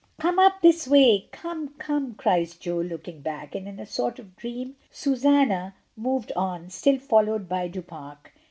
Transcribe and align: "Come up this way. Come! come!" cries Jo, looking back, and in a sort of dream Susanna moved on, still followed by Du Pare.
"Come 0.19 0.39
up 0.39 0.63
this 0.63 0.87
way. 0.87 1.29
Come! 1.31 1.75
come!" 1.77 2.15
cries 2.15 2.55
Jo, 2.55 2.77
looking 2.81 3.21
back, 3.21 3.53
and 3.53 3.67
in 3.67 3.79
a 3.79 3.85
sort 3.85 4.17
of 4.17 4.35
dream 4.35 4.75
Susanna 4.89 5.75
moved 5.95 6.31
on, 6.31 6.71
still 6.71 6.97
followed 6.97 7.47
by 7.47 7.67
Du 7.67 7.83
Pare. 7.83 8.17